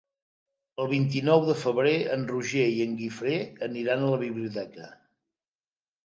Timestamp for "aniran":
3.67-4.05